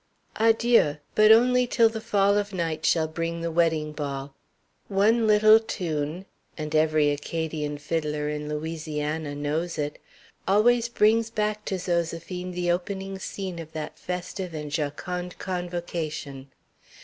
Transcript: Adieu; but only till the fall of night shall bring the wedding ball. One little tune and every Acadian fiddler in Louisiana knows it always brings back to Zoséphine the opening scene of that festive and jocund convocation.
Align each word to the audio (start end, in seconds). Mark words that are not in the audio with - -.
Adieu; 0.37 0.97
but 1.13 1.31
only 1.31 1.67
till 1.67 1.87
the 1.87 2.01
fall 2.01 2.35
of 2.35 2.51
night 2.53 2.87
shall 2.87 3.07
bring 3.07 3.41
the 3.41 3.51
wedding 3.51 3.91
ball. 3.91 4.33
One 4.87 5.27
little 5.27 5.59
tune 5.59 6.25
and 6.57 6.73
every 6.73 7.11
Acadian 7.11 7.77
fiddler 7.77 8.27
in 8.27 8.49
Louisiana 8.49 9.35
knows 9.35 9.77
it 9.77 9.99
always 10.47 10.89
brings 10.89 11.29
back 11.29 11.65
to 11.65 11.75
Zoséphine 11.75 12.53
the 12.53 12.71
opening 12.71 13.19
scene 13.19 13.59
of 13.59 13.73
that 13.73 13.99
festive 13.99 14.55
and 14.55 14.71
jocund 14.71 15.37
convocation. 15.37 16.47